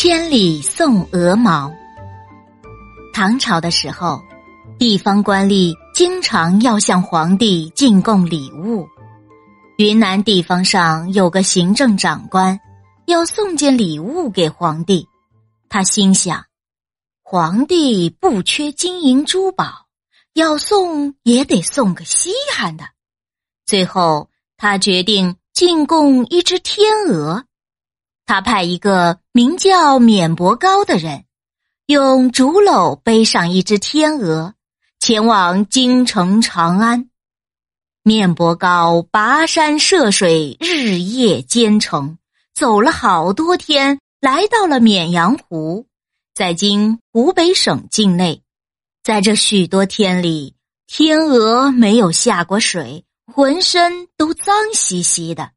[0.00, 1.74] 千里送鹅毛。
[3.12, 4.22] 唐朝的时候，
[4.78, 8.86] 地方官吏经常要向皇帝进贡礼物。
[9.76, 12.60] 云南地方上有个行政长官，
[13.06, 15.04] 要送件礼物给皇帝。
[15.68, 16.44] 他心想，
[17.24, 19.88] 皇帝不缺金银珠宝，
[20.32, 22.84] 要送也得送个稀罕的。
[23.66, 27.46] 最后，他决定进贡一只天鹅。
[28.28, 31.24] 他派一个名叫免伯高的人，
[31.86, 34.52] 用竹篓背上一只天鹅，
[35.00, 37.08] 前往京城长安。
[38.02, 42.18] 面伯高跋山涉水，日夜兼程，
[42.54, 45.86] 走了好多天，来到了沔阳湖，
[46.34, 48.42] 在今湖北省境内。
[49.02, 50.54] 在这许多天里，
[50.86, 55.52] 天鹅没有下过水，浑身都脏兮兮的。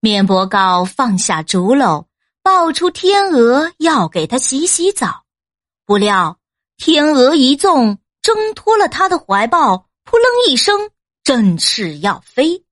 [0.00, 2.06] 面伯高放下竹篓，
[2.40, 5.24] 抱出天鹅要给它洗洗澡，
[5.84, 6.38] 不料
[6.76, 10.90] 天鹅一纵，挣脱了他的怀抱，扑棱一声，
[11.24, 12.64] 振翅要飞。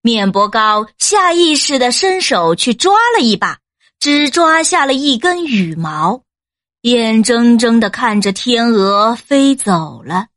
[0.00, 3.58] 面伯高下意识的伸手去抓了一把，
[4.00, 6.22] 只抓下了一根羽毛，
[6.80, 10.28] 眼睁睁的看着天鹅飞走了。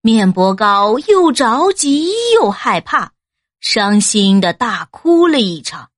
[0.00, 3.12] 面伯高又着急又害怕。
[3.60, 5.90] 伤心的大哭了一场。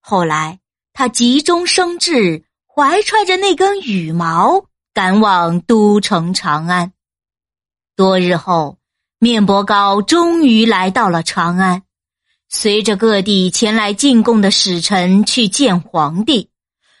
[0.00, 0.60] 后来，
[0.92, 6.92] 他急中生智，怀揣着那根羽毛，赶往都城长安。
[7.96, 8.78] 多日后，
[9.18, 11.82] 面伯高终于来到了长安，
[12.48, 16.50] 随着各地前来进贡的使臣去见皇帝。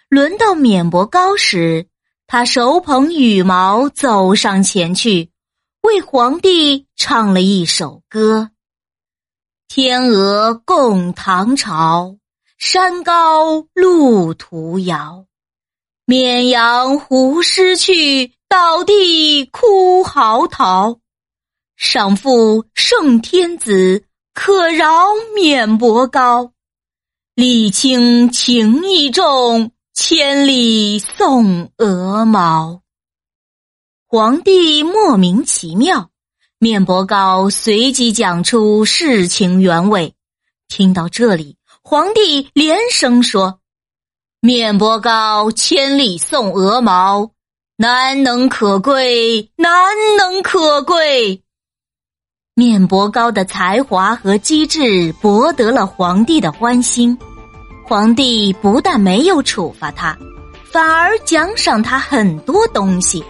[0.08, 1.88] 轮到面伯高时，
[2.26, 5.30] 他手捧羽毛走上前去，
[5.82, 8.50] 为皇帝唱了一首歌。
[9.68, 12.16] 天鹅共唐朝，
[12.56, 15.26] 山高路途遥。
[16.06, 21.00] 绵阳湖失去，倒地哭嚎啕。
[21.76, 26.52] 上父圣天子，可饶免伯高。
[27.34, 32.80] 礼轻情意重，千里送鹅毛。
[34.06, 36.10] 皇帝莫名其妙。
[36.58, 40.14] 面伯高随即讲出事情原委。
[40.68, 43.60] 听到这里，皇帝连声说
[44.40, 47.30] ：“面伯高千里送鹅毛，
[47.76, 49.70] 难能可贵，难
[50.16, 51.42] 能可贵。”
[52.56, 57.18] 面伯高的才华和机智博得了皇帝的欢心。
[57.84, 60.16] 皇帝不但没有处罚他，
[60.72, 63.22] 反而奖赏他很多东西。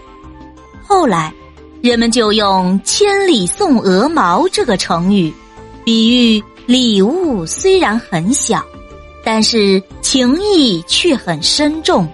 [0.87, 1.35] 后来。
[1.87, 5.33] 人们就用“千里送鹅毛”这个成语，
[5.85, 8.61] 比喻礼物虽然很小，
[9.25, 12.09] 但是情意却很深重，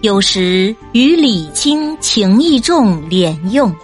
[0.00, 3.74] 有时与礼轻情意重连用。